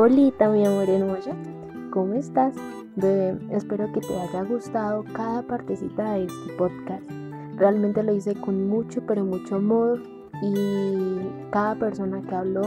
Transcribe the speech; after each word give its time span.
Hola, 0.00 0.48
mi 0.50 0.64
amor 0.64 0.88
hermosa, 0.88 1.32
¿cómo 1.90 2.14
estás? 2.14 2.54
Bebé, 2.94 3.36
espero 3.50 3.92
que 3.92 4.00
te 4.00 4.16
haya 4.16 4.44
gustado 4.44 5.04
cada 5.12 5.42
partecita 5.42 6.12
de 6.12 6.26
este 6.26 6.52
podcast. 6.56 7.02
Realmente 7.56 8.04
lo 8.04 8.14
hice 8.14 8.36
con 8.36 8.68
mucho, 8.68 9.02
pero 9.08 9.24
mucho 9.24 9.56
amor 9.56 10.00
y 10.40 11.18
cada 11.50 11.74
persona 11.74 12.22
que 12.22 12.32
habló, 12.32 12.62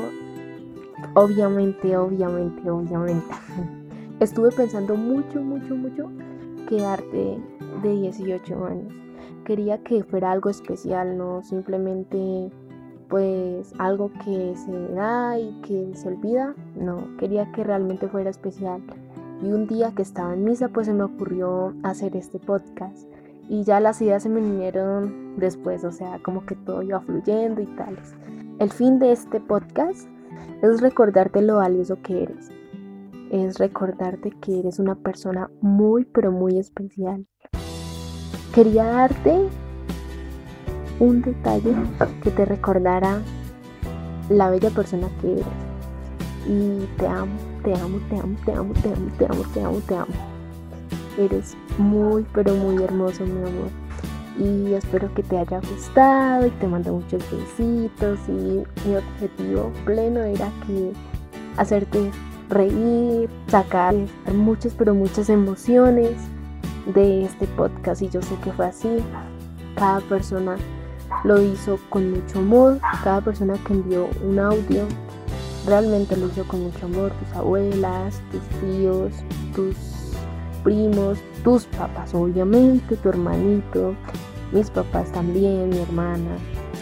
obviamente, 1.13 1.95
obviamente, 1.95 2.69
obviamente, 2.69 3.33
estuve 4.19 4.51
pensando 4.51 4.97
mucho, 4.97 5.41
mucho, 5.41 5.73
mucho 5.73 6.11
quedarte 6.67 7.39
de 7.81 7.89
18 7.89 8.65
años. 8.65 8.93
Quería 9.45 9.81
que 9.81 10.03
fuera 10.03 10.33
algo 10.33 10.49
especial, 10.49 11.17
no 11.17 11.41
simplemente 11.43 12.51
pues 13.11 13.73
algo 13.77 14.09
que 14.23 14.55
se 14.55 14.93
da 14.93 15.37
y 15.37 15.51
que 15.61 15.91
se 15.95 16.07
olvida. 16.07 16.55
No, 16.75 17.05
quería 17.17 17.51
que 17.51 17.63
realmente 17.63 18.07
fuera 18.07 18.29
especial. 18.29 18.81
Y 19.43 19.51
un 19.51 19.67
día 19.67 19.91
que 19.93 20.01
estaba 20.01 20.33
en 20.33 20.45
misa, 20.45 20.69
pues 20.69 20.87
se 20.87 20.93
me 20.93 21.03
ocurrió 21.03 21.75
hacer 21.83 22.15
este 22.15 22.39
podcast. 22.39 23.07
Y 23.49 23.63
ya 23.65 23.81
las 23.81 24.01
ideas 24.01 24.23
se 24.23 24.29
me 24.29 24.39
vinieron 24.39 25.35
después, 25.37 25.83
o 25.83 25.91
sea, 25.91 26.19
como 26.23 26.45
que 26.45 26.55
todo 26.55 26.81
iba 26.83 27.01
fluyendo 27.01 27.61
y 27.61 27.65
tales. 27.75 28.15
El 28.59 28.71
fin 28.71 28.97
de 28.97 29.11
este 29.11 29.41
podcast 29.41 30.07
es 30.61 30.79
recordarte 30.79 31.41
lo 31.41 31.57
valioso 31.57 31.97
que 32.01 32.23
eres. 32.23 32.49
Es 33.29 33.59
recordarte 33.59 34.31
que 34.31 34.59
eres 34.59 34.79
una 34.79 34.95
persona 34.95 35.49
muy, 35.59 36.05
pero 36.05 36.31
muy 36.31 36.57
especial. 36.57 37.27
Quería 38.53 38.85
darte 38.85 39.49
un 41.01 41.23
detalle 41.23 41.73
que 42.23 42.29
te 42.29 42.45
recordará 42.45 43.19
la 44.29 44.51
bella 44.51 44.69
persona 44.69 45.07
que 45.19 45.33
eres. 45.33 45.45
Y 46.47 46.85
te 46.97 47.07
amo, 47.07 47.33
te 47.63 47.73
amo, 47.73 47.99
te 48.07 48.19
amo, 48.19 48.37
te 48.45 48.51
amo, 48.53 48.73
te 48.73 48.89
amo, 48.89 49.11
te 49.17 49.25
amo, 49.25 49.43
te 49.53 49.63
amo, 49.63 49.81
te 49.87 49.95
amo. 49.95 50.13
Eres 51.17 51.57
muy, 51.79 52.23
pero 52.33 52.53
muy 52.53 52.83
hermoso, 52.83 53.25
mi 53.25 53.39
amor. 53.39 53.71
Y 54.37 54.73
espero 54.73 55.11
que 55.15 55.23
te 55.23 55.39
haya 55.39 55.59
gustado 55.59 56.45
y 56.45 56.51
te 56.51 56.67
mando 56.67 56.93
muchos 56.93 57.23
besitos. 57.31 58.19
Y 58.27 58.63
mi 58.87 58.95
objetivo 58.95 59.71
pleno 59.85 60.19
era 60.19 60.51
que 60.67 60.93
hacerte 61.57 62.11
reír, 62.49 63.27
sacar 63.47 63.95
muchas, 64.33 64.73
pero 64.75 64.93
muchas 64.93 65.29
emociones 65.29 66.11
de 66.93 67.25
este 67.25 67.47
podcast. 67.47 68.03
Y 68.03 68.09
yo 68.09 68.21
sé 68.21 68.35
que 68.43 68.51
fue 68.51 68.67
así. 68.67 68.97
Cada 69.75 69.99
persona 70.01 70.57
lo 71.23 71.41
hizo 71.41 71.79
con 71.89 72.11
mucho 72.11 72.39
amor. 72.39 72.79
Cada 73.03 73.21
persona 73.21 73.53
que 73.65 73.73
envió 73.73 74.09
un 74.23 74.39
audio 74.39 74.85
realmente 75.65 76.17
lo 76.17 76.27
hizo 76.27 76.47
con 76.47 76.63
mucho 76.63 76.85
amor. 76.85 77.11
Tus 77.11 77.37
abuelas, 77.37 78.21
tus 78.31 78.41
tíos, 78.59 79.13
tus 79.55 79.75
primos, 80.63 81.17
tus 81.43 81.65
papás 81.65 82.13
obviamente, 82.13 82.95
tu 82.97 83.09
hermanito, 83.09 83.95
mis 84.51 84.69
papás 84.69 85.11
también, 85.11 85.69
mi 85.69 85.79
hermana, 85.79 86.37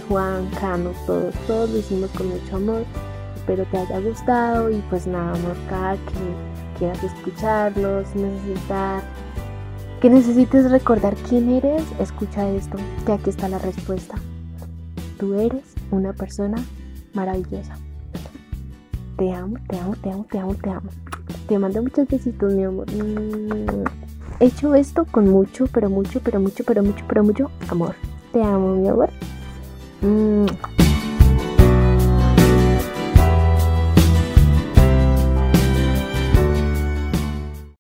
Juan, 0.08 0.50
Cano, 0.60 0.92
todos, 1.06 1.34
todos 1.48 1.70
lo 1.70 1.78
hicimos 1.78 2.10
con 2.12 2.28
mucho 2.28 2.56
amor. 2.56 2.84
Espero 3.36 3.66
te 3.72 3.78
haya 3.78 4.00
gustado 4.00 4.70
y 4.70 4.84
pues 4.90 5.08
nada, 5.08 5.34
amor, 5.34 5.56
cada 5.70 5.94
que 5.96 6.78
quieras 6.78 7.04
escucharlos, 7.04 8.14
necesitar 8.16 9.02
que 10.02 10.10
necesites 10.10 10.72
recordar 10.72 11.16
quién 11.28 11.50
eres, 11.50 11.84
escucha 12.00 12.50
esto, 12.50 12.78
que 13.06 13.12
aquí 13.12 13.30
está 13.30 13.50
la 13.50 13.60
respuesta. 13.60 14.16
Tú 15.18 15.34
eres 15.34 15.64
una 15.92 16.14
persona 16.14 16.58
maravillosa. 17.14 17.78
Te 19.18 19.34
amo, 19.34 19.58
te 19.68 19.78
amo, 19.78 19.96
te 20.02 20.10
amo, 20.10 20.26
te 20.32 20.40
amo, 20.40 20.56
te 20.56 20.70
amo. 20.70 20.90
Te 21.48 21.60
mando 21.60 21.84
muchos 21.84 22.08
besitos, 22.08 22.54
mi 22.54 22.64
amor. 22.64 22.86
Mm, 22.92 23.84
he 24.40 24.46
hecho 24.46 24.74
esto 24.76 25.06
con 25.06 25.30
mucho, 25.30 25.68
pero 25.68 25.90
mucho, 25.90 26.22
pero 26.22 26.40
mucho, 26.40 26.64
pero 26.64 26.82
mucho, 26.82 27.04
pero 27.08 27.24
mucho 27.24 27.52
amor. 27.68 27.96
Te 28.32 28.42
amo, 28.42 28.76
mi 28.76 28.88
amor. 28.88 29.10
Mm. 30.02 30.79